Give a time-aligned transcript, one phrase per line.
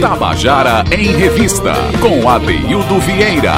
[0.00, 3.52] Tabajara em Revista, com Adeildo Vieira.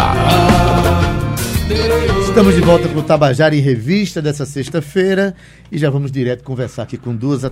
[2.27, 5.35] Estamos de volta com o Tabajara em Revista dessa sexta-feira
[5.71, 7.45] e já vamos direto conversar aqui com duas,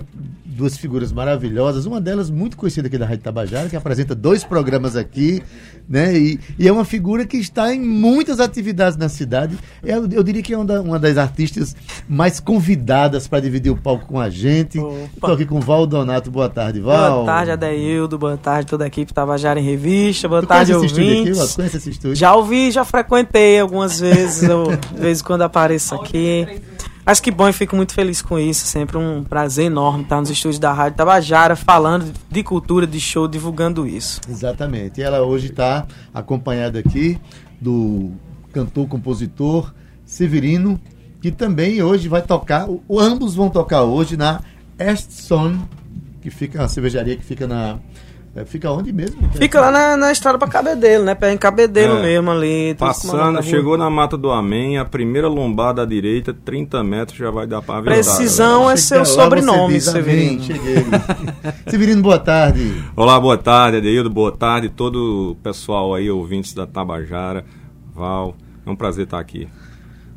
[0.53, 1.85] duas figuras maravilhosas.
[1.85, 5.41] Uma delas muito conhecida aqui da Rádio Tabajara, que apresenta dois programas aqui,
[5.87, 6.17] né?
[6.17, 9.57] E, e é uma figura que está em muitas atividades na cidade.
[9.83, 11.75] Eu, eu diria que é uma, da, uma das artistas
[12.07, 14.79] mais convidadas para dividir o palco com a gente.
[15.13, 16.29] Estou aqui com o Val Donato.
[16.31, 17.23] Boa tarde, Val.
[17.23, 18.17] Boa tarde, Adeildo.
[18.17, 20.27] Boa tarde, toda a equipe Tabajara em Revista.
[20.27, 20.99] Boa tu tarde, ouvintes.
[20.99, 21.47] Aqui, Val?
[21.55, 22.15] Conhece esse estúdio?
[22.15, 24.43] Já ouvi, já frequentei algumas vezes.
[24.43, 26.47] Eu, de vez em quando apareço aqui.
[27.05, 28.65] Mas que bom e fico muito feliz com isso.
[28.65, 33.27] Sempre um prazer enorme estar nos estúdios da Rádio Tabajara falando de cultura, de show,
[33.27, 34.21] divulgando isso.
[34.29, 35.01] Exatamente.
[35.01, 37.19] E ela hoje está acompanhada aqui
[37.59, 38.11] do
[38.53, 39.73] cantor, compositor
[40.05, 40.79] Severino,
[41.21, 42.67] que também hoje vai tocar.
[42.89, 44.41] Ambos vão tocar hoje na
[44.79, 45.59] Estson,
[46.21, 47.79] que fica uma cervejaria que fica na
[48.35, 49.21] é, fica onde mesmo?
[49.33, 51.15] Fica lá na, na estrada pra Cabedelo, né?
[51.31, 52.73] Em Cabedelo é, mesmo ali.
[52.73, 57.45] Passando, chegou na Mata do Amém, a primeira lombada à direita, 30 metros já vai
[57.45, 57.91] dar pra ver.
[57.91, 60.41] Precisão é seu sobrenome, Severino.
[60.41, 60.83] Cheguei.
[61.69, 62.83] Severino, boa tarde.
[62.95, 67.45] Olá, boa tarde, Adeildo, boa tarde, todo o pessoal aí, ouvintes da Tabajara,
[67.93, 69.47] Val, é um prazer estar aqui.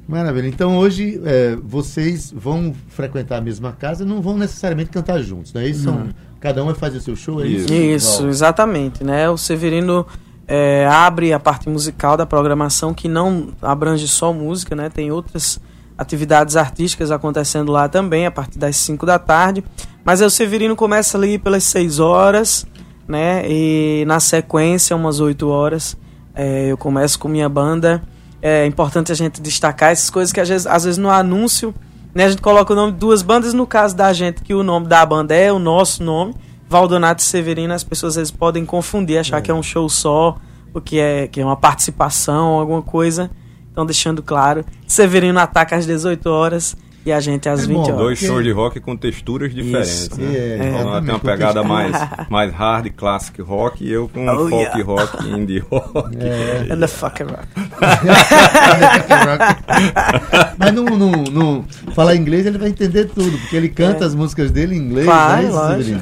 [0.09, 0.47] Maravilha.
[0.49, 5.67] Então hoje é, vocês vão frequentar a mesma casa, não vão necessariamente cantar juntos, né?
[5.69, 6.09] Isso são
[6.41, 7.73] Cada um vai fazer o seu show, é isso?
[7.73, 9.03] Isso, exatamente.
[9.03, 9.29] Né?
[9.29, 10.07] O Severino
[10.47, 14.89] é, abre a parte musical da programação, que não abrange só música, né?
[14.89, 15.61] tem outras
[15.97, 19.65] atividades artísticas acontecendo lá também, a partir das 5 da tarde.
[20.05, 22.67] Mas o Severino começa ali pelas 6 horas,
[23.09, 23.43] né?
[23.49, 25.97] E na sequência, umas 8 horas,
[26.35, 28.03] é, eu começo com minha banda.
[28.49, 31.75] É importante a gente destacar essas coisas que às vezes, às vezes no anúncio
[32.15, 34.63] né, a gente coloca o nome de duas bandas, no caso da gente, que o
[34.63, 36.33] nome da banda é o nosso nome,
[36.69, 39.41] Valdonato e Severino, as pessoas às vezes podem confundir, achar é.
[39.41, 40.39] que é um show só,
[40.73, 43.31] ou que é, que é uma participação, alguma coisa.
[43.71, 47.83] Então, deixando claro, Severino ataca às 18 horas e a gente às é 20 bom,
[47.83, 47.97] horas.
[47.97, 50.21] Dois shows de rock com texturas diferentes, Isso.
[50.21, 50.37] né?
[50.37, 51.93] É, então, tem uma pegada mais,
[52.29, 54.83] mais hard, classic rock, e eu com oh, folk yeah.
[54.83, 56.17] rock, indie rock.
[56.19, 56.67] É.
[56.73, 57.47] And the fucking rock.
[60.59, 61.65] Mas não, não, não
[61.95, 64.07] falar inglês ele vai entender tudo, porque ele canta é.
[64.07, 65.07] as músicas dele em inglês.
[65.07, 66.01] Vai, né,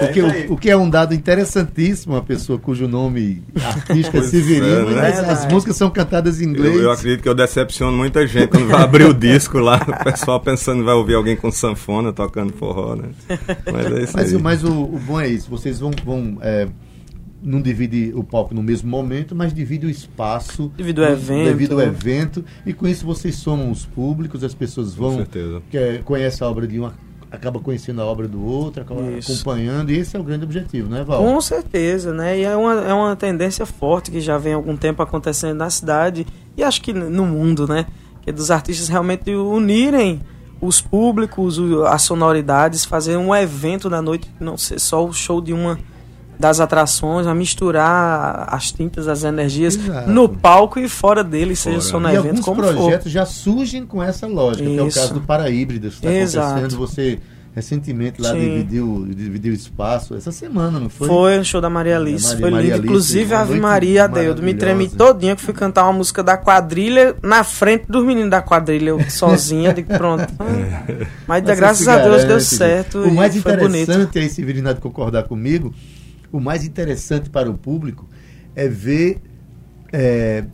[0.00, 4.90] porque o, o, que é um dado interessantíssimo, uma pessoa cujo nome artístico é Severino,
[4.90, 5.08] é, né?
[5.08, 6.74] as, as músicas são cantadas em inglês.
[6.74, 10.04] Eu, eu acredito que eu decepciono muita gente quando vai abrir o disco lá, o
[10.04, 13.10] pessoal só pensando que vai ouvir alguém com sanfona tocando forró, né?
[13.72, 14.42] Mas é isso mas, aí.
[14.42, 15.92] Mas o, o, bom é isso, vocês vão.
[16.04, 16.68] vão é,
[17.42, 20.72] não divide o palco no mesmo momento, mas divide o espaço.
[20.76, 21.44] Devido ao evento.
[21.44, 22.42] Devido ao evento.
[22.64, 25.10] E com isso vocês somam os públicos, as pessoas vão.
[25.10, 25.62] Com certeza.
[25.70, 26.94] Que é, conhece a obra de uma
[27.30, 29.32] acaba conhecendo a obra do outro, acaba Isso.
[29.32, 31.18] acompanhando, e esse é o grande objetivo, né, Val?
[31.18, 32.38] Com certeza, né?
[32.38, 35.68] E é uma, é uma tendência forte que já vem há algum tempo acontecendo na
[35.68, 36.24] cidade
[36.56, 37.86] e acho que no mundo, né?
[38.24, 40.22] Que é dos artistas realmente unirem
[40.60, 45.52] os públicos, as sonoridades, fazer um evento da noite, não ser só o show de
[45.52, 45.78] uma
[46.40, 50.10] das atrações, a misturar as tintas, as energias Exato.
[50.10, 51.76] no palco e fora dele, fora.
[51.76, 54.74] seja só no e evento alguns projetos já surgem com essa lógica, Isso.
[54.74, 57.20] que é o caso do Paraíbridas, que está acontecendo, você
[57.54, 61.06] recentemente lá dividiu, dividiu espaço, essa semana, não foi?
[61.06, 62.86] Foi o show da Maria Alice, Maria, foi lindo.
[62.86, 67.14] Inclusive a Ave Maria Deus, me tremi todinha que fui cantar uma música da quadrilha
[67.22, 70.24] na frente dos meninos da quadrilha, eu sozinha, de pronto.
[70.44, 71.06] É.
[71.26, 73.02] Mas, Mas graças a Deus deu certo.
[73.02, 75.72] O mais interessante aí, se Virinado concordar comigo,
[76.30, 78.06] o mais interessante para o público
[78.54, 79.20] é ver
[79.92, 80.44] é,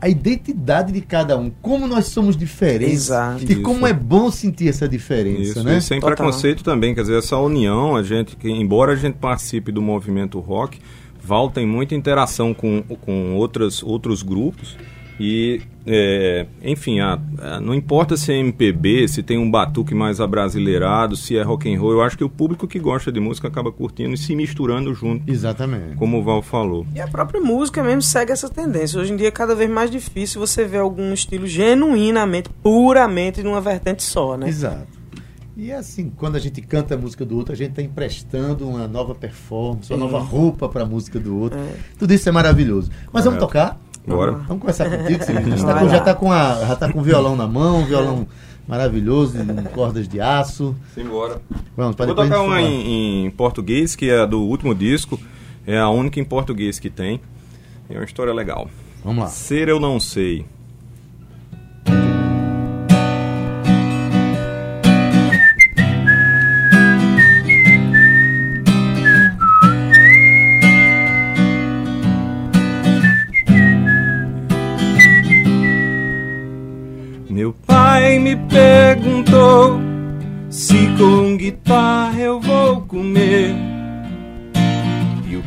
[0.00, 3.50] a identidade de cada um, como nós somos diferentes Exato.
[3.50, 5.78] e como é bom sentir essa diferença, isso, né?
[5.78, 6.16] E sem Total.
[6.16, 10.38] preconceito também, quer dizer, essa união, a gente, que, embora a gente participe do movimento
[10.40, 10.80] rock,
[11.22, 14.76] Val tem muita interação com, com outras, outros grupos
[15.18, 20.20] e, é, enfim, a, a, não importa se é MPB, se tem um batuque mais
[20.20, 23.48] abrasileirado, se é rock and roll, eu acho que o público que gosta de música
[23.48, 25.30] acaba curtindo e se misturando junto.
[25.30, 25.96] Exatamente.
[25.96, 26.86] Como o Val falou.
[26.94, 29.00] E a própria música mesmo segue essa tendência.
[29.00, 33.60] Hoje em dia é cada vez mais difícil você ver algum estilo genuinamente, puramente numa
[33.60, 34.48] vertente só, né?
[34.48, 34.96] Exato.
[35.56, 38.68] E é assim, quando a gente canta a música do outro, a gente está emprestando
[38.68, 41.58] uma nova performance, uma nova roupa para a música do outro.
[41.58, 41.72] É.
[41.98, 42.90] Tudo isso é maravilhoso.
[43.10, 43.80] Mas vamos tocar?
[44.06, 44.32] Bora.
[44.32, 45.64] Vamos começar contigo, Silvio.
[45.64, 48.26] Tá com, já está com, a, já tá com o violão na mão, violão
[48.66, 49.38] maravilhoso,
[49.74, 50.74] cordas de aço.
[50.94, 51.40] Simbora.
[51.76, 55.18] Vamos, Vou tocar uma em, em, português, que é do último disco.
[55.66, 57.20] É a única em português que tem.
[57.88, 58.68] É uma história legal.
[59.04, 59.30] Vamos lá.
[59.30, 60.44] Ser eu não sei.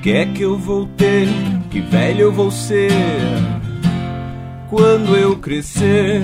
[0.02, 1.28] Que é que eu vou ter?
[1.70, 2.92] Que velho eu vou ser
[4.70, 6.22] quando eu crescer?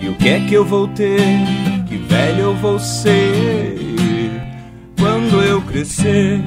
[0.00, 1.20] E o que é que eu vou ter?
[1.86, 3.76] Que velho eu vou ser
[4.98, 6.40] quando eu crescer?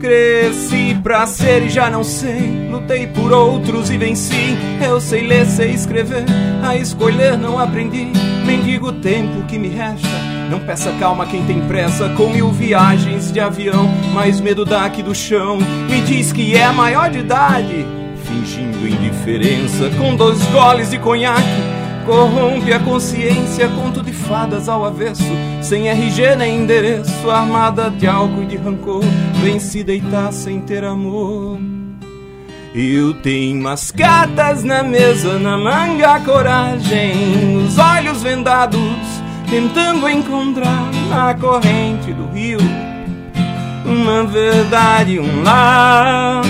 [0.00, 2.68] Cresci pra ser e já não sei.
[2.70, 4.56] Lutei por outros e venci.
[4.82, 6.24] Eu sei ler, sei escrever.
[6.62, 8.06] A escolher não aprendi.
[8.46, 10.33] Mendigo o tempo que me resta.
[10.50, 12.08] Não peça calma quem tem pressa.
[12.10, 13.88] Com mil viagens de avião.
[14.12, 15.58] Mais medo daqui do chão.
[15.88, 17.86] Me diz que é maior de idade.
[18.24, 19.90] Fingindo indiferença.
[19.98, 21.74] Com dois goles de conhaque.
[22.04, 25.24] Corrompe a consciência, conto de fadas ao avesso,
[25.62, 29.02] sem RG nem endereço, armada de álcool e de rancor,
[29.42, 31.58] vem se deitar sem ter amor.
[32.74, 38.80] Eu tenho umas cartas na mesa, na manga coragem, os olhos vendados,
[39.48, 42.58] tentando encontrar na corrente do rio
[43.84, 46.42] uma verdade, um lar.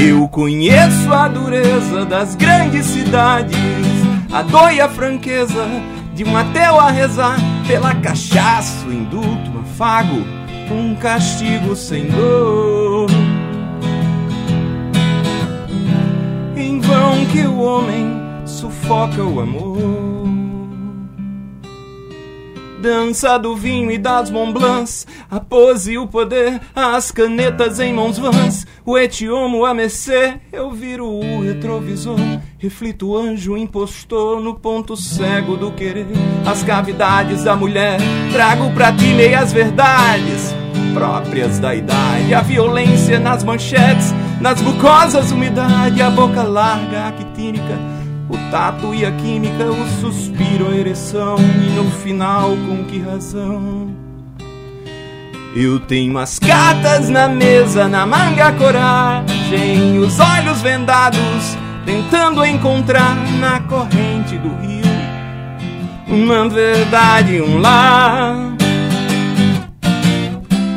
[0.00, 3.56] Eu conheço a dureza das grandes cidades,
[4.32, 5.66] a dor e a franqueza
[6.14, 7.36] de um ateu a rezar
[7.66, 10.24] pela cachaça, o indulto, afago,
[10.70, 13.08] um castigo sem dor.
[16.56, 20.17] Em vão que o homem sufoca o amor.
[22.80, 28.18] Dança do vinho e das Montblancs, a pose e o poder, as canetas em mãos
[28.18, 32.20] vãs, o etiomo a mercê, eu viro o retrovisor,
[32.56, 36.06] reflito o anjo impostor no ponto cego do querer,
[36.46, 37.98] as cavidades da mulher,
[38.32, 40.54] trago pra ti meias verdades
[40.94, 47.78] próprias da idade, a violência nas manchetes, nas bucosas umidade, a boca larga, actínica,
[48.28, 53.88] o tato e a química, o suspiro, a ereção e no final com que razão?
[55.56, 63.60] Eu tenho as cartas na mesa, na manga coragem, os olhos vendados, tentando encontrar na
[63.60, 64.78] corrente do rio
[66.06, 68.36] uma verdade, um lar.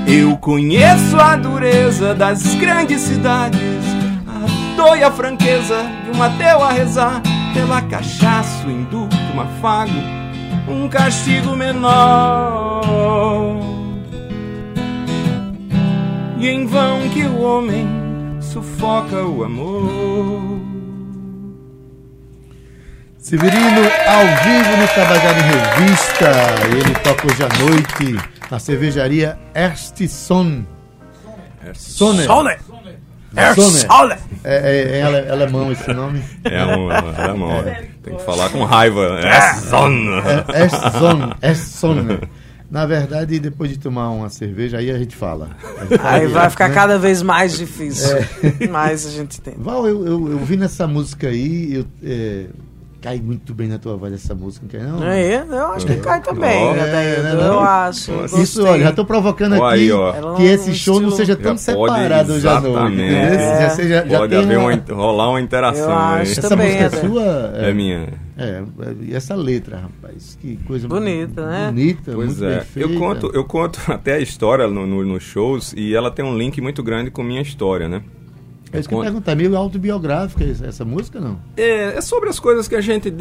[0.07, 3.59] Eu conheço a dureza das grandes cidades,
[4.27, 7.21] a dor e a franqueza de um ateu a rezar
[7.53, 9.91] pela cachaça, o indulto, um afago,
[10.67, 12.81] um castigo menor.
[16.39, 17.87] E em vão que o homem
[18.41, 20.59] sufoca o amor.
[23.17, 26.31] Severino, ao vivo no Tabajara em Revista.
[26.75, 30.65] Ele toca hoje à noite na cervejaria Erstisson.
[31.73, 32.25] Sonne.
[33.55, 34.15] Sonne.
[34.43, 36.21] É, é, é ale- alemão esse nome.
[36.43, 37.63] É um, é uma,
[38.03, 39.19] tem que falar com raiva.
[39.23, 40.21] É zona.
[40.53, 41.33] É Erstisson.
[41.41, 41.95] Erstisson.
[42.69, 45.49] Na verdade, depois de tomar uma cerveja, aí a gente fala.
[45.77, 46.73] A gente Aí vai direto, ficar né?
[46.75, 48.17] cada vez mais difícil.
[48.71, 49.53] Mas a gente tem.
[49.57, 52.45] Val, eu, eu, eu vi nessa música aí, eu, é,
[53.01, 55.03] cai muito bem na tua voz essa música, não quer não?
[55.03, 57.41] É, eu acho que cai também, né, É, né, não?
[57.55, 58.11] Eu acho.
[58.11, 58.43] Isso, gostei.
[58.43, 61.53] Isso, olha, já tô provocando aqui aí, que é um esse show não seja tão
[61.53, 62.67] Já separado hoje à noite.
[62.67, 63.01] exatamente.
[63.01, 63.17] entendeu?
[63.39, 63.61] É.
[63.61, 66.21] Já, seja, já Pode tem haver uma- rolar uma interação Eu aí.
[66.21, 67.23] acho Essa também, música é sua?
[67.55, 68.07] É minha.
[68.37, 68.63] É,
[69.01, 71.67] e essa letra, rapaz, que coisa Bonita, né?
[71.67, 72.55] Bonita, Pois muito é.
[72.57, 72.89] bem feita.
[72.93, 76.37] Eu conto, eu conto até a história no, no- nos shows e ela tem um
[76.37, 78.01] link muito grande com minha história, né?
[78.73, 81.39] É isso que eu perguntar, meio autobiográfica essa, música, não?
[81.57, 83.13] É, é sobre as coisas que a gente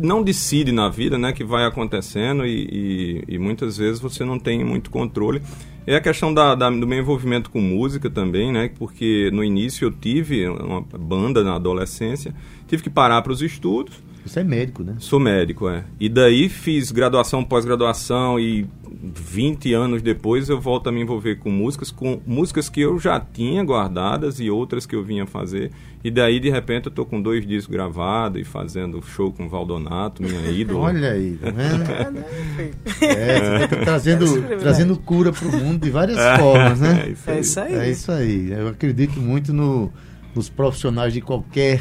[0.00, 1.32] não decide na vida, né?
[1.32, 5.40] Que vai acontecendo e, e- e muitas vezes você não tem muito controle.
[5.86, 8.70] É a questão da, da- do meu envolvimento com música também, né?
[8.78, 12.34] Porque no início eu tive uma banda na adolescência,
[12.66, 13.94] tive que parar para os estudos.
[14.28, 14.94] Você é médico, né?
[14.98, 15.84] Sou médico, é.
[15.98, 18.66] E daí fiz graduação, pós-graduação e
[19.00, 23.18] 20 anos depois eu volto a me envolver com músicas, com músicas que eu já
[23.20, 25.70] tinha guardadas e outras que eu vinha fazer.
[26.02, 29.48] E daí, de repente, eu tô com dois discos gravados e fazendo show com o
[29.48, 30.86] Valdonato, minha ídola.
[30.86, 32.24] Olha aí, tá vendo?
[33.02, 37.04] É, você tá trazendo, trazendo cura pro mundo de várias formas, né?
[37.06, 37.40] É isso É aí.
[37.40, 37.74] isso aí.
[37.74, 38.50] É isso aí.
[38.52, 39.92] Eu acredito muito no-
[40.34, 41.80] nos profissionais de qualquer,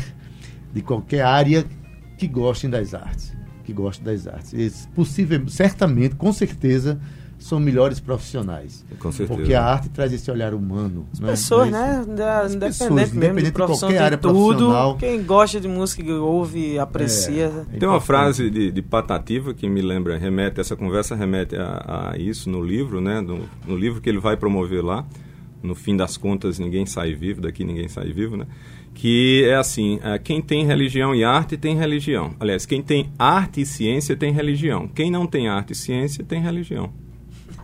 [0.74, 1.66] de qualquer área
[2.18, 3.34] que gostem das artes.
[3.64, 4.54] Que gostem das artes.
[4.54, 7.00] Eles, possível, certamente, com certeza,
[7.38, 8.84] são melhores profissionais.
[8.98, 9.38] Com certeza.
[9.38, 11.06] Porque a arte traz esse olhar humano.
[11.14, 11.28] As né?
[11.30, 12.06] pessoas, é né?
[12.16, 14.34] da- As Independente pessoas, mesmo independente de de qualquer área tudo.
[14.34, 14.98] profissional.
[14.98, 17.66] Quem gosta de música, ouve, aprecia.
[17.74, 17.78] É.
[17.78, 22.18] Tem uma frase de, de Patativa que me lembra, remete, essa conversa remete a, a
[22.18, 23.22] isso no livro, né?
[23.22, 25.06] No, no livro que ele vai promover lá.
[25.62, 28.46] no fim das contas ninguém sai vivo, daqui ninguém sai vivo, né?
[28.94, 32.36] Que é assim, é, quem tem religião e arte tem religião.
[32.40, 34.88] Aliás, quem tem arte e ciência tem religião.
[34.88, 36.92] Quem não tem arte e ciência tem religião.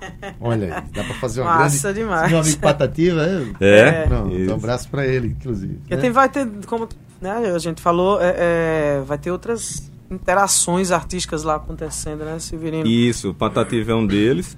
[0.39, 2.00] Olha, dá para fazer uma Massa grande...
[2.00, 2.32] demais.
[2.32, 3.46] Meu amigo Patativa, é?
[3.60, 4.51] É, Pronto, isso.
[4.51, 5.75] um abraço para ele, inclusive.
[5.75, 6.01] Porque né?
[6.01, 6.88] tem, vai ter, como
[7.22, 12.86] né, a gente falou, é, é, vai ter outras interações artísticas lá acontecendo, né, Severino?
[12.86, 14.58] Isso, o Patativa é um deles.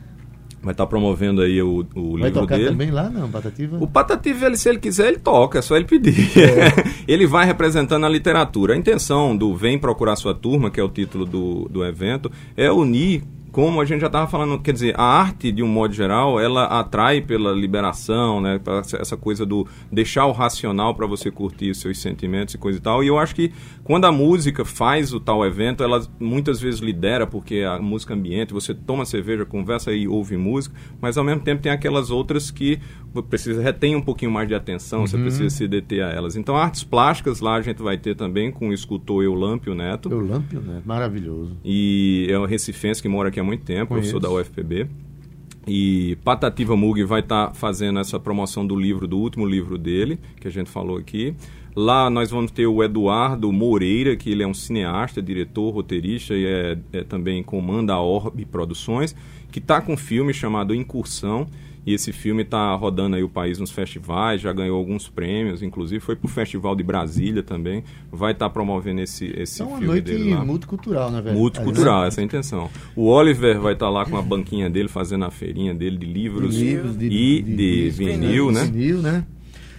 [0.65, 2.69] Vai estar promovendo aí o, o Vai livro tocar dele.
[2.69, 3.77] também lá, não, Patativa?
[3.79, 6.15] O Patativa, ele, se ele quiser, ele toca, é só ele pedir.
[7.07, 8.74] ele vai representando a literatura.
[8.74, 12.72] A intenção do Vem Procurar Sua Turma, que é o título do, do evento, é
[12.72, 13.22] unir,
[13.55, 16.65] como a gente já estava falando, quer dizer, a arte, de um modo geral, ela
[16.65, 18.59] atrai pela liberação, né,
[19.00, 22.81] essa- coisa do deixar o racional para você curtir os seus sentimentos e coisa e
[22.81, 23.01] tal.
[23.01, 23.53] E eu acho que
[23.85, 28.51] quando a música faz o tal evento, ela muitas vezes lidera, porque a música ambiente,
[28.53, 32.77] você toma cerveja, conversa e ouve música, mas ao mesmo tempo tem aquelas outras que
[33.29, 36.35] precisa retém um pouquinho mais de atenção, você precisa se deter a elas.
[36.35, 40.12] Então, artes plásticas lá a gente vai ter também com o escultor Eulâmpio Neto.
[40.12, 40.81] Eulâmpio, né?
[40.85, 41.55] Maravilhoso.
[41.63, 44.08] E é um recifense que mora aqui há muito tempo, Conheço.
[44.08, 44.88] eu sou da UFPB.
[45.68, 50.48] E Patativa Mug vai estar fazendo essa promoção do livro, do último livro dele, que
[50.48, 51.36] a gente falou aqui.
[51.75, 56.46] Lá nós vamos ter o Eduardo Moreira, que ele é um cineasta, diretor, roteirista e
[56.46, 59.16] é, é também comanda a Orbe Produções,
[59.52, 61.48] que está com um filme chamado Incursão.
[61.86, 66.00] E esse filme está rodando aí o país nos festivais, já ganhou alguns prêmios, inclusive
[66.00, 67.84] foi para o Festival de Brasília também.
[68.12, 70.44] Vai estar promovendo esse, esse É uma filme noite dele lá.
[70.44, 71.38] multicultural, né, velho?
[71.38, 72.70] Multicultural, essa é a intenção.
[72.96, 76.56] O Oliver vai estar lá com a banquinha dele, fazendo a feirinha dele de livros,
[76.56, 78.63] Livros, de- e de- de, de- vinil, né?
[78.63, 79.24] Vinil, né?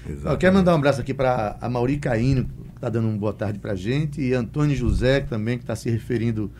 [0.04, 0.26] Exatamente.
[0.32, 3.32] Eu quero mandar um abraço aqui para a Mauri Caíno, que está dando uma boa
[3.32, 6.52] tarde para gente, e Antônio José, que também está se referindo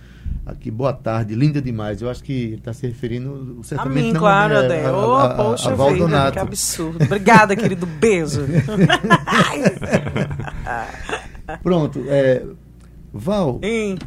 [0.47, 2.00] aqui, boa tarde, linda demais.
[2.00, 4.85] Eu acho que ele está se referindo A certamente mim, não, claro, né, Adé.
[4.87, 7.05] a- a- a- poxa a vida, que absurdo.
[7.05, 7.85] Obrigada, querido.
[7.85, 8.43] Beijo.
[11.62, 12.43] Pronto, é,
[13.12, 13.99] Val, Hein?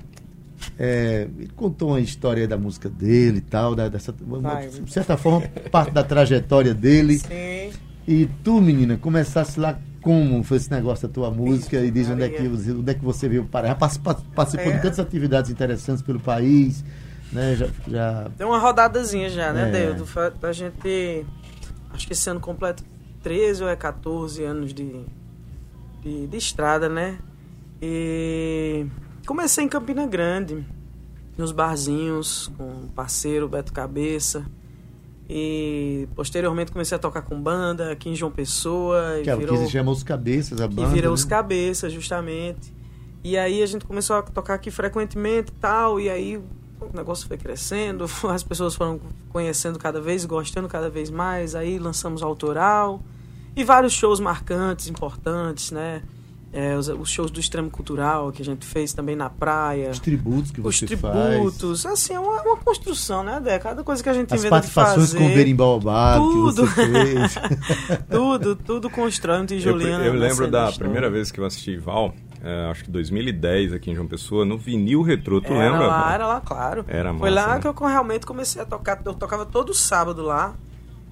[0.77, 5.15] é, ele contou uma história da música dele e tal, da- dessa, uma- de certa
[5.17, 7.17] forma, parte da trajetória dele.
[7.19, 7.71] Sim.
[8.07, 12.23] E tu, menina, começasse lá como foi esse negócio da tua música e diz onde
[12.23, 13.69] é que, você- onde é que você veio parar.
[13.69, 14.15] Já participou,
[14.71, 14.75] É.
[14.75, 16.83] de tantas atividades interessantes pelo país,
[17.31, 17.55] né?
[17.55, 19.95] Já, já Tem uma rodadazinha já, né, É.
[20.05, 21.25] Fa- A gente.
[21.91, 22.83] Acho que esse ano completo
[23.23, 25.01] 13 ou é 14 anos de,
[26.01, 27.17] de, de estrada, né?
[27.81, 28.85] E
[29.25, 30.65] comecei em Campina Grande,
[31.37, 34.45] nos barzinhos, com o parceiro Beto Cabeça.
[35.31, 39.19] E posteriormente comecei a tocar com banda aqui em João Pessoa.
[39.19, 40.89] e que, virou- que se chama Os Cabeças, a que banda.
[40.89, 41.13] vira né?
[41.13, 42.73] os cabeças, justamente.
[43.23, 47.27] E aí a gente começou a tocar aqui frequentemente e tal, e aí o negócio
[47.27, 52.99] foi crescendo, as pessoas foram conhecendo cada vez, gostando cada vez mais, aí lançamos autoral
[53.55, 56.01] e vários shows marcantes, importantes, né?
[56.51, 59.91] É, os, os shows do Extremo Cultural que a gente fez também na praia.
[59.91, 63.59] Os tributos que Os você tributos, assim, é uma, uma construção, né, Dé?
[63.59, 64.41] Cada coisa que a gente faz.
[64.41, 65.85] As inventa de participações fazer, com o Berimbau que
[66.17, 66.65] tudo.
[66.65, 67.35] você fez.
[68.09, 69.89] tudo, tudo constrói um Eu, tijolinho.
[70.01, 70.79] eu na lembro da história.
[70.79, 72.13] primeira vez que eu assisti Val,
[72.43, 75.87] é, acho que 2010 aqui em João Pessoa, no vinil retrô, tu era lembra?
[75.87, 76.83] lá, era lá, claro.
[76.87, 77.61] Era Foi massa, lá né?
[77.61, 78.99] que eu realmente comecei a tocar.
[79.05, 80.55] Eu tocava todo sábado lá.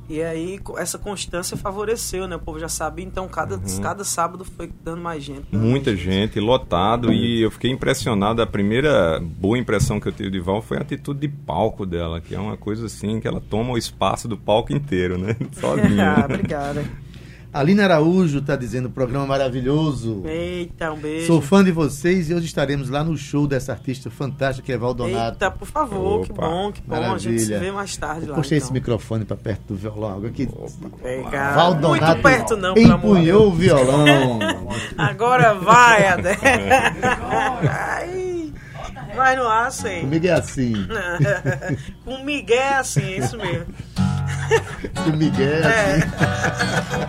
[0.10, 2.36] E aí essa constância favoreceu, né?
[2.36, 5.54] O povo já sabia, então cada, cada sábado foi dando mais gente.
[5.54, 5.60] Uhum.
[5.60, 8.42] Muita mais gente, lotado, e eu fiquei impressionado.
[8.42, 12.22] A primeira boa impressão que eu tive de Val foi a atitude de palco dela,
[12.22, 15.36] que é uma coisa assim, que ela toma o espaço do palco inteiro, né?
[15.60, 16.14] Sozinha.
[16.22, 16.86] ah, obrigada.
[17.54, 20.22] Aline Araújo está dizendo, programa maravilhoso.
[20.26, 21.28] Eita, um beijo.
[21.28, 24.78] Sou fã de vocês e hoje estaremos lá no show dessa artista fantástica que é
[24.78, 25.36] Valdonato.
[25.36, 26.96] Eita, por favor, que Opa, bom, que bom.
[26.96, 27.60] A gente se Maravilha.
[27.60, 28.36] vê mais tarde Eu lá.
[28.36, 28.66] puxei então.
[28.68, 30.22] esse microfone para perto do violão.
[30.30, 30.48] Que
[31.02, 31.56] Pegar.
[31.56, 34.40] Valdonato Muito perto não, pelo amor de empunhou o violão.
[34.98, 36.38] Agora vai, Adé.
[37.70, 38.54] Ai,
[39.16, 40.02] vai no ar, sei.
[40.02, 40.74] Comigo é assim.
[42.06, 43.66] Com Miguel, assim, é isso mesmo.
[45.06, 47.08] O Miguel é assim.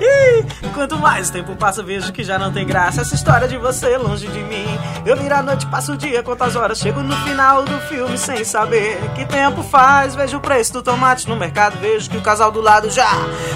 [0.00, 3.96] Ih, Quanto mais tempo passa, vejo que já não tem graça essa história de você
[3.98, 4.66] longe de mim.
[5.04, 8.42] Eu viro a noite, passo o dia, quantas horas chego no final do filme sem
[8.42, 10.14] saber que tempo faz.
[10.14, 13.10] Vejo o preço do tomate no mercado, vejo que o casal do lado já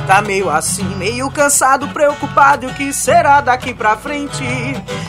[0.06, 2.66] tá meio assim, meio cansado, preocupado.
[2.66, 4.44] E o que será daqui pra frente?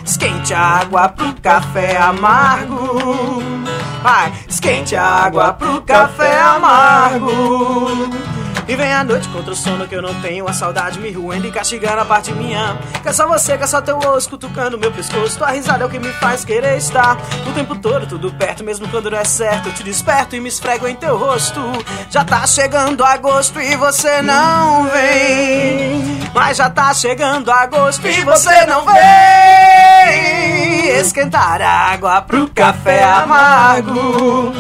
[0.06, 3.57] Esquente a água pro café amargo.
[4.02, 8.38] Vai, esquente a água pro café amargo.
[8.68, 10.48] E vem a noite contra o sono que eu não tenho.
[10.48, 12.78] A saudade me ruendo e castigando a parte minha.
[13.02, 15.38] Que é só você, que é só teu osso Cutucando meu pescoço.
[15.38, 18.88] Tua risada é o que me faz querer estar O tempo todo tudo perto Mesmo
[18.90, 19.70] quando não é certo.
[19.70, 21.62] Eu te desperto e me esfrego em teu rosto.
[22.10, 26.20] Já tá chegando agosto e você não vem.
[26.34, 34.54] Mas já tá chegando agosto e você não vem Esquentar água pro café amargo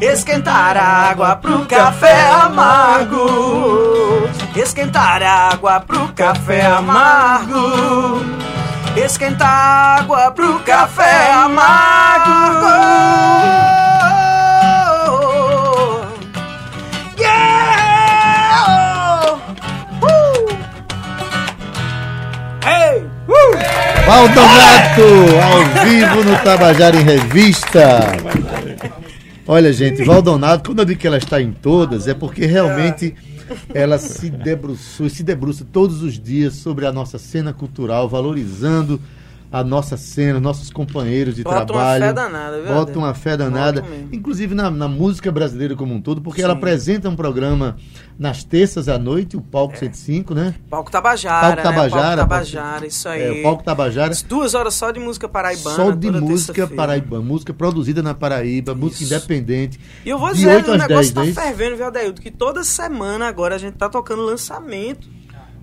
[0.00, 4.28] Esquentar água pro café amargo.
[4.54, 8.20] Esquentar água pro café amargo.
[8.94, 12.36] Esquentar água pro café amargo.
[24.16, 25.02] Valdonato,
[25.42, 28.00] ao vivo no Tabajara em Revista.
[29.46, 33.14] Olha, gente, Valdonato, quando eu digo que ela está em todas, é porque realmente
[33.74, 38.98] ela se debruçou, se debruça todos os dias sobre a nossa cena cultural, valorizando
[39.58, 42.02] a nossa cena, nossos companheiros de Bota trabalho.
[42.04, 42.74] uma fé danada, viu?
[42.74, 43.80] Bota uma fé danada.
[43.80, 43.94] Bota.
[44.12, 46.58] Inclusive na, na música brasileira como um todo, porque ela Sim.
[46.58, 47.76] apresenta um programa
[48.18, 50.54] nas terças à noite, o Palco 105, né?
[50.68, 51.62] Palco Tabajara, Palco né?
[51.62, 53.22] Tabajara, Palco Tabajara, isso aí.
[53.22, 54.14] É, o Palco Tabajara.
[54.28, 55.76] Duas horas só de música paraibana.
[55.76, 59.14] Só de música paraibana, música produzida na Paraíba, música Isso.
[59.14, 59.80] independente.
[60.04, 61.40] E eu vou dizer, 8 o negócio 10, tá é isso?
[61.40, 62.20] fervendo, viu, Adaildo?
[62.20, 65.08] Que toda semana agora a gente tá tocando lançamento.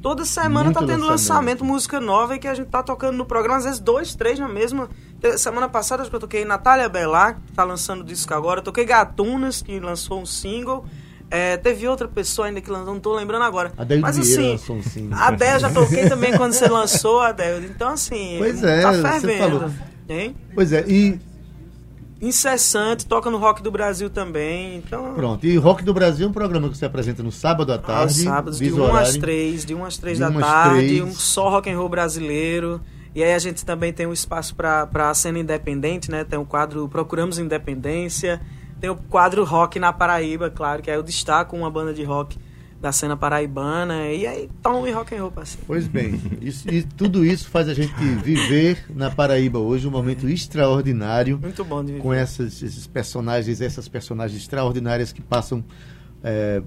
[0.04, 1.10] Toda semana Muito tá tendo lançamento.
[1.10, 4.38] lançamento, música nova e que a gente tá tocando no programa, às vezes dois, três
[4.38, 4.90] na mesma.
[5.38, 8.60] Semana passada acho que eu toquei Natália Belar, que tá lançando disco agora.
[8.60, 10.84] Eu toquei Gatunas, que lançou um single.
[11.32, 13.72] É, teve outra pessoa ainda que lançou, não tô lembrando agora.
[13.78, 15.18] Adaildo Mas assim, lançou um single.
[15.18, 17.68] a Adele eu já toquei também quando você lançou, Adele.
[17.74, 19.60] Então assim, Pois é, tá você fervendo.
[19.60, 19.72] falou.
[20.10, 20.36] Hein?
[20.54, 21.18] Pois é, e
[22.24, 24.78] Incessante, toca no Rock do Brasil também.
[24.78, 25.46] Então, pronto.
[25.46, 28.14] E Rock do Brasil é um programa que você apresenta no sábado à Aos tarde.
[28.24, 29.22] sábados, de visa 1 às horário.
[29.22, 31.02] 3, de 1 às 3 De da 1 às tarde, 3.
[31.02, 32.80] um só rock and roll brasileiro.
[33.14, 36.24] E aí a gente também tem um espaço para a cena independente, né?
[36.24, 38.42] Tem o quadro Procuramos Independência,
[38.80, 42.38] tem o quadro Rock na Paraíba, claro, que aí eu destaco uma banda de rock
[42.84, 44.08] da cena paraibana.
[44.12, 45.64] E aí tome rock and roll, parceiro.
[45.66, 47.94] Pois bem, isso, e tudo isso faz a gente
[48.24, 52.02] viver na Paraíba hoje um momento extraordinário Muito bom de viver.
[52.04, 55.64] com essas, esses personagens, essas personagens extraordinárias que passam,
[56.22, 56.62] é,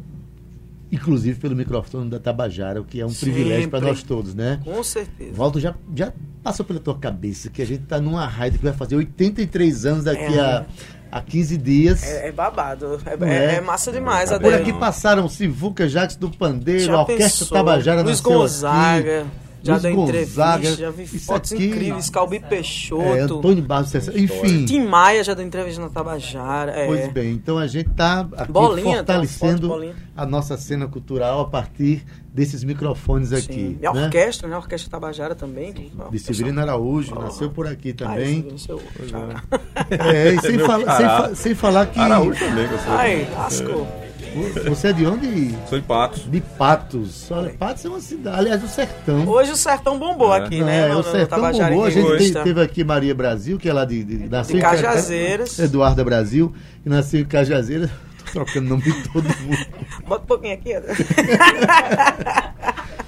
[0.90, 3.34] inclusive pelo microfone da Tabajara, o que é um Sempre.
[3.34, 4.58] privilégio para nós todos, né?
[4.64, 5.34] Com certeza.
[5.34, 8.72] Valdo, já, já passou pela tua cabeça que a gente tá numa raid que vai
[8.72, 10.40] fazer 83 anos daqui É.
[10.40, 10.64] a,
[11.10, 12.02] a 15 dias.
[12.02, 13.00] É, é babado.
[13.06, 13.54] É, é- é?
[13.56, 17.48] é massa demais, Por aqui passaram Sivuca Jacques do Pandeiro, Já a Orquestra pensou?
[17.56, 19.20] Tabajara Luiz Gonzaga.
[19.20, 19.45] aqui.
[19.66, 23.36] Já Luiz deu Gonzaga, entrevista, já vi fotos aqui- incríveis, Calbi É, Peixoto.
[23.38, 24.64] Antônio Barros, enfim.
[24.64, 26.72] Tim Maia já deu entrevista na Tabajara.
[26.72, 26.86] É.
[26.86, 28.52] Pois bem, então a gente está aqui
[28.82, 33.52] fortalecendo foto, a nossa cena cultural a partir desses microfones aqui.
[33.54, 33.78] Sim.
[33.80, 34.04] E a né?
[34.04, 34.54] orquestra, né?
[34.54, 35.72] A orquestra Tabajara também.
[35.72, 38.42] que- De Severino Araújo, nasceu por aqui também.
[38.58, 38.86] Seu- seu-
[39.90, 42.92] É, e sem, fala- sem, fa- sem falar que Araújo também, que eu sou.
[42.92, 44.05] Ai, lascou.
[44.68, 45.54] Você é de onde?
[45.68, 46.30] Sou de Patos.
[46.30, 47.30] De Patos.
[47.30, 49.26] Olha, Patos é uma cidade, aliás, do sertão.
[49.28, 50.38] Hoje o sertão bombou É.
[50.38, 50.88] aqui, né?
[50.88, 51.84] É, no- o sertão bombou.
[51.84, 54.60] A em gente te- teve aqui Maria Brasil, que é lá de, de, nasceu em
[54.60, 55.58] Ca- Cajazeiras.
[55.58, 57.90] Eduarda Brasil, que nasceu em Cajazeiras.
[58.26, 59.66] Tô trocando nome de todo mundo.
[60.06, 60.72] Bota um pouquinho aqui.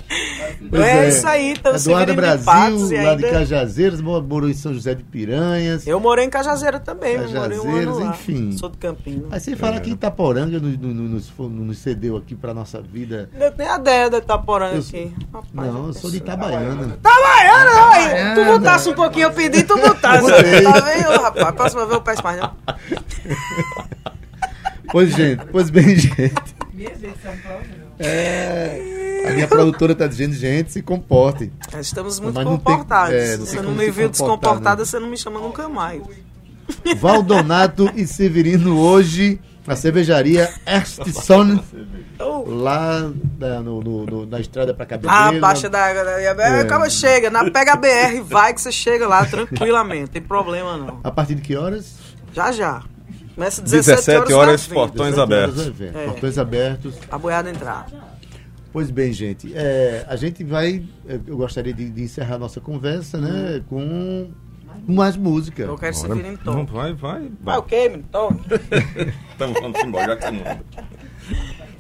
[0.71, 1.73] Pois é, isso aí, então
[2.07, 5.87] de Brasil, Patos lá de ainda- Cajazeiras, mo- morou em São José de Piranhas.
[5.87, 8.11] Eu morei em Cajazeira também, eu morei um Cajazeiras, ano lá.
[8.11, 8.53] enfim.
[8.57, 9.25] Sou de Campina.
[9.31, 12.81] Aí você fala que Itaporanga no- no- no- nos, fo- nos cedeu aqui pra nossa
[12.81, 13.29] vida.
[13.39, 15.13] Eu tenho a ideia da Itaporanga Eu- aqui.
[15.33, 16.95] Rapaz, Não, eu sou de Itabaiana.
[16.95, 20.27] Itabaiana, ai, tu botasse um pouquinho, eu pedi, tu botasse.
[20.27, 21.55] Tá vendo, rapaz?
[21.55, 22.51] Próxima vez eu peço mais, não.
[24.91, 26.35] Pois, gente, pois bem, gente.
[27.99, 31.51] É, a minha produtora tá dizendo, gente, se comportem.
[31.81, 33.15] Estamos muito Mas não tem- comportados.
[33.15, 34.85] é, não tem você não se me viu comportar, descomportada, né?
[34.85, 36.03] você não me chama nunca mais.
[36.99, 41.63] Valdonato e Severino hoje, na cervejaria Erstson,
[42.21, 42.45] Oh.
[42.49, 45.41] lá na, no- no- no- na estrada pra Ah, Cabedelo.
[45.41, 46.03] baixa da água.
[46.05, 46.61] da- É.
[46.61, 50.77] Acaba chega, na, pega a BR, vai que você chega lá tranquilamente, não tem problema
[50.77, 51.01] não.
[51.05, 51.95] A partir de que horas?
[52.33, 52.83] Já já.
[53.37, 55.65] Começa 17, 17 horas, horas, portões 17 horas abertos.
[55.65, 56.05] o evento, É.
[56.07, 56.95] Portões abertos.
[57.09, 57.87] A boiada entrar.
[58.73, 60.85] Pois bem, gente, é, a gente vai.
[61.09, 63.63] é, Eu gostaria de, de encerrar a nossa conversa, né?
[63.69, 64.29] Com
[64.87, 65.63] mais música.
[65.63, 66.73] Eu quero ser virem Não, tom.
[66.73, 67.21] vai, vai.
[67.21, 67.59] Vai vai.
[67.59, 68.09] o quê, menino?
[68.13, 68.31] Tom.
[69.35, 70.43] Então vamos embora, já que você não.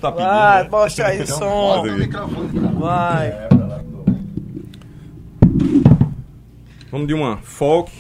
[0.01, 0.29] Tá pedindo.
[0.29, 0.68] Vai, né?
[0.68, 1.83] poxa aí o som.
[1.83, 2.09] Pode ir.
[2.79, 3.33] Vai.
[6.90, 7.92] Vamos de uma folk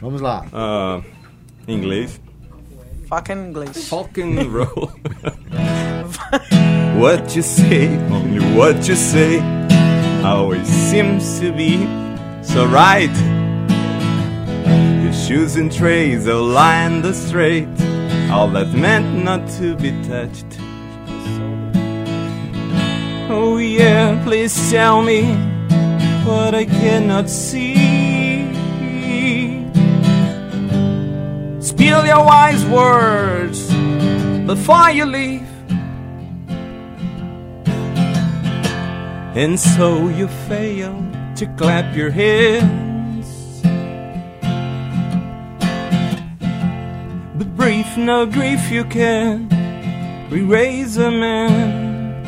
[0.00, 0.46] Vamos lá.
[0.52, 1.02] ah,
[1.66, 2.20] em inglês.
[3.08, 3.88] Fucking inglês.
[3.88, 4.90] Folk and roll.
[6.96, 9.40] What you say, only what you say,
[10.22, 11.78] always seems to be
[12.42, 13.14] so right.
[15.02, 17.68] Your shoes and trays all line the straight,
[18.30, 20.46] all that meant not to be touched.
[23.28, 25.34] Oh yeah, please tell me
[26.24, 27.74] what I cannot see.
[31.60, 33.68] Spill your wise words
[34.46, 35.33] before you leave.
[39.36, 40.94] And so you fail
[41.34, 43.60] to clap your hands.
[47.36, 49.48] But brief, no grief you can
[50.30, 52.22] re-raise a man.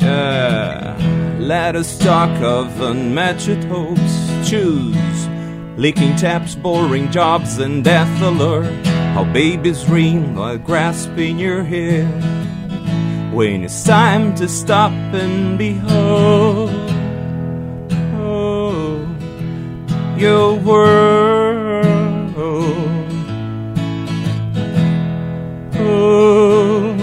[0.00, 0.96] Yeah,
[1.38, 4.48] let us talk of unmatched hopes.
[4.48, 5.28] Choose
[5.76, 8.86] leaking taps, boring jobs, and death alert.
[9.14, 12.61] How babies ring while grasping your hand.
[13.32, 16.70] When it's time to stop and behold
[18.14, 19.06] oh,
[20.18, 22.34] your world.
[25.76, 26.94] Oh,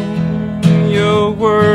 [0.87, 1.69] your world.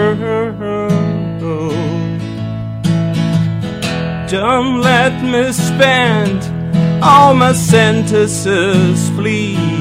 [4.31, 6.43] Don't let me spend
[7.03, 9.74] all my sentences, please.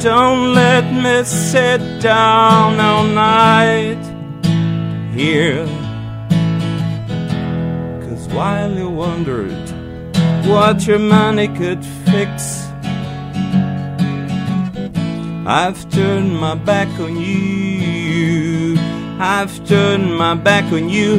[0.00, 3.98] Don't let me sit down all night
[5.12, 5.66] here.
[8.02, 9.50] Cause while you wondered
[10.46, 12.68] what your money could fix,
[15.44, 18.76] I've turned my back on you.
[19.18, 21.14] I've turned my back on you.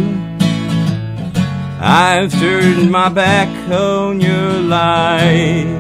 [1.81, 5.78] I've turned my back on your life.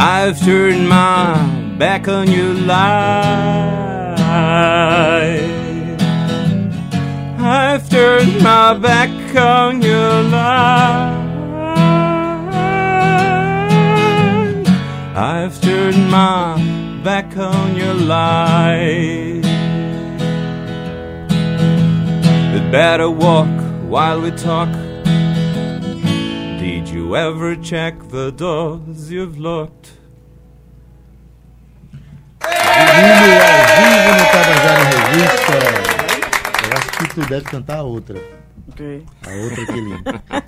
[0.00, 4.20] I've turned my back on your life.
[7.40, 11.18] I've turned my back on your life.
[15.16, 19.44] I've turned my back on your life.
[22.52, 23.48] We'd better walk
[23.88, 24.68] while we talk.
[27.08, 29.92] You ever check the doors you've locked?
[32.38, 35.56] Vindo ao vivo no Tabajara Revista.
[36.66, 38.37] Eu acho que tu deve cantar a outra.
[38.70, 39.02] Ok.
[39.26, 39.94] A outra que ele.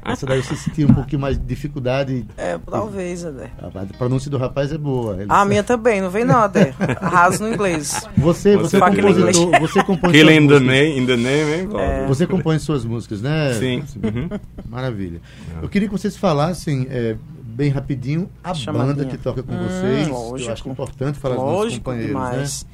[0.04, 2.26] Essa daí você sentiu um pouquinho mais de dificuldade.
[2.36, 3.50] É, talvez, Adé.
[3.58, 5.14] A pronúncia do rapaz é boa.
[5.16, 6.74] Ele- A minha também, não vem não, Adé.
[7.00, 8.06] Arraso no inglês.
[8.18, 10.62] Você, você, Você é compositor, você compõe Kill suas in the músicas.
[10.66, 12.08] name, in the name, hein, Cláudio?
[12.08, 13.54] Você compõe suas músicas, né?
[13.54, 13.84] Sim.
[14.02, 14.28] Uhum.
[14.68, 15.20] Maravilha.
[15.62, 18.94] Eu queria que vocês falassem é, bem rapidinho a Chamadinha.
[18.94, 20.08] banda que toca com Hum, vocês.
[20.08, 20.52] Eu lógico.
[20.52, 22.64] acho que é importante falar dos nossos Lógico companheiros, demais.
[22.64, 22.70] né?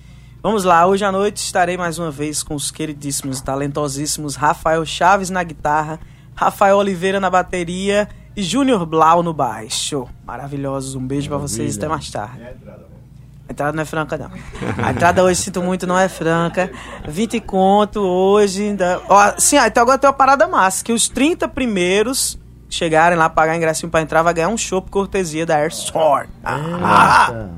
[0.46, 5.28] Vamos lá, hoje à noite estarei mais uma vez com os queridíssimos, talentosíssimos Rafael Chaves
[5.28, 5.98] na guitarra,
[6.36, 10.06] Rafael Oliveira na bateria e Júnior Blau no baixo.
[10.24, 12.44] Maravilhosos, um beijo pra vocês, até mais tarde.
[12.44, 14.30] A entrada não é franca, não.
[14.84, 16.70] A entrada hoje, sinto muito, não é franca.
[17.08, 18.72] 20 conto hoje.
[18.74, 19.00] Da...
[19.08, 23.18] Ó, sim, ah, então agora tem uma parada massa, que os 30 primeiros que chegarem
[23.18, 26.30] lá, pagar ingressinho pra entrar, vai ganhar um show por cortesia da Air Sword.
[26.44, 27.48] Ah,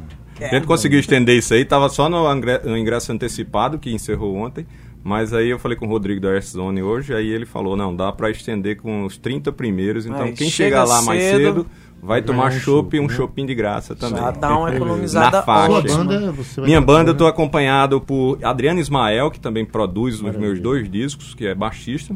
[0.40, 0.54] Eita.
[0.54, 4.66] A gente conseguiu estender isso aí, tava só no, ingresso antecipado, que encerrou ontem.
[5.02, 8.12] Mas aí eu falei com o Rodrigo da Zone hoje, aí ele falou, não, dá
[8.12, 11.66] pra estender com os 30 primeiros, então Aí, quem chega chegar lá mais cedo, cedo
[12.02, 13.16] vai tomar um chopp e um chopp, né?
[13.16, 14.22] shopping de graça também.
[14.22, 15.96] Já dá uma economizada Na faixa.
[15.96, 17.18] Banda, você vai Minha banda eu né?
[17.18, 20.48] tô acompanhado por Adriano Ismael, que também produz os Maravilha.
[20.48, 22.14] meus dois discos, que é baixista.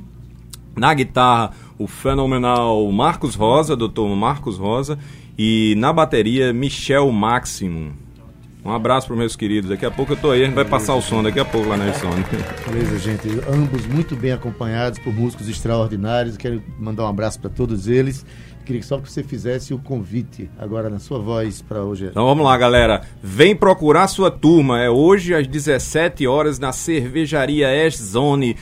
[0.76, 4.98] Na guitarra, o fenomenal Marcos Rosa, doutor Marcos Rosa.
[5.36, 7.90] E na bateria, Michel Maximum.
[8.64, 9.70] Um abraço para meus queridos.
[9.70, 11.68] Daqui a pouco eu tô aí, a gente vai passar o som daqui a pouco
[11.68, 12.24] lá na Sony.
[12.66, 13.28] Beleza, gente.
[13.52, 16.36] Ambos muito bem acompanhados por músicos extraordinários.
[16.36, 18.24] Quero mandar um abraço para todos eles.
[18.64, 22.06] Queria só que você fizesse o convite agora na sua voz para hoje.
[22.06, 23.02] Então vamos lá, galera.
[23.20, 24.80] Vem procurar sua turma.
[24.80, 28.56] É hoje às 17 horas na cervejaria Ash Zone.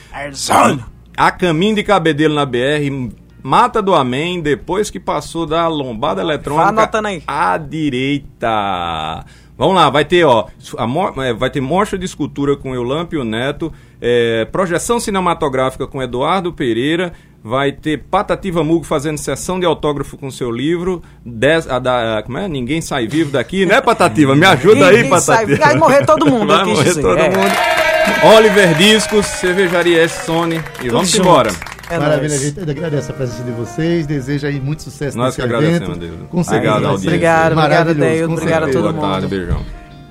[1.15, 3.11] A caminho de Cabedelo na BR.
[3.43, 7.23] Mata do Amém, depois que passou da lombada eletrônica anotando aí.
[7.25, 9.25] à direita.
[9.61, 10.87] Vamos lá, vai ter, ó, a
[11.23, 13.71] é, vai ter mostra de escultura com Eulampio Neto,
[14.01, 20.31] é, projeção cinematográfica com Eduardo Pereira, vai ter Patativa Mugo fazendo sessão de autógrafo com
[20.31, 22.47] seu livro, dez, a da, como é?
[22.47, 24.35] Ninguém sai vivo daqui, né, Patativa?
[24.35, 25.65] Me ajuda aí, Ninguém sai- Patativa.
[25.67, 27.29] vai morrer todo mundo, Vai morrer dizer, todo é.
[27.29, 28.35] mundo.
[28.35, 30.25] Oliver Discos, Cervejaria S.
[30.25, 31.21] Sony, e vamos junto.
[31.21, 31.51] embora.
[31.91, 32.41] É Maravilha, nóis.
[32.41, 32.57] gente.
[32.57, 34.07] Eu agradeço a presença de vocês.
[34.07, 35.57] Desejo aí muito sucesso Nós nesse que evento.
[35.83, 36.29] agradecemos, Deus.
[36.29, 36.75] Com certeza.
[36.77, 36.95] Obrigado.
[36.95, 37.51] Obrigado,
[37.91, 39.29] obrigado, com obrigado a todo Boa tarde, mundo.
[39.29, 39.61] beijão.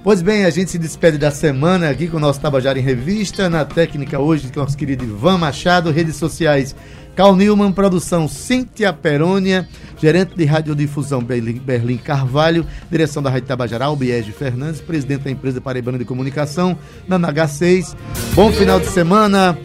[0.03, 3.51] Pois bem, a gente se despede da semana aqui com o nosso Tabajara em Revista,
[3.51, 6.75] na técnica hoje com o nosso querido Ivan Machado, redes sociais
[7.14, 9.69] Cal Newman, produção Cíntia Perônia,
[10.01, 15.61] gerente de radiodifusão Berlim, Berlim Carvalho, direção da Rádio Tabajara Albiege Fernandes, presidente da empresa
[15.61, 17.95] Paraibana de Comunicação, na NH6.
[18.35, 19.59] Bom final de semana,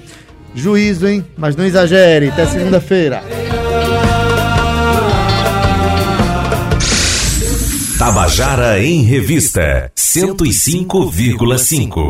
[0.55, 1.23] juízo, hein?
[1.37, 3.21] Mas não exagere, até segunda-feira.
[7.99, 12.03] Tabajara em Revista 105,5